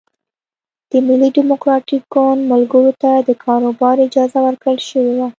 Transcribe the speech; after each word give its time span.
د 0.89 0.91
ملي 1.07 1.29
ډیموکراتیک 1.37 2.03
ګوند 2.13 2.41
ملګرو 2.51 2.91
ته 3.01 3.11
د 3.27 3.29
کاروبار 3.43 3.95
اجازه 4.07 4.39
ورکړل 4.45 4.77
شوې 4.89 5.13
وه. 5.17 5.27